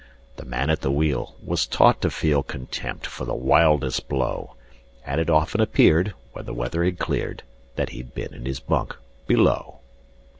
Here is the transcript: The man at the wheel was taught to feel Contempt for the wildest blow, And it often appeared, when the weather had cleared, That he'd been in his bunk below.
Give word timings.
The 0.37 0.45
man 0.45 0.71
at 0.71 0.81
the 0.81 0.89
wheel 0.89 1.35
was 1.45 1.67
taught 1.67 2.01
to 2.01 2.09
feel 2.09 2.41
Contempt 2.41 3.05
for 3.05 3.23
the 3.23 3.35
wildest 3.35 4.07
blow, 4.09 4.55
And 5.05 5.21
it 5.21 5.29
often 5.29 5.61
appeared, 5.61 6.15
when 6.33 6.45
the 6.45 6.55
weather 6.55 6.83
had 6.83 6.97
cleared, 6.97 7.43
That 7.75 7.89
he'd 7.89 8.15
been 8.15 8.33
in 8.33 8.45
his 8.47 8.59
bunk 8.59 8.97
below. 9.27 9.81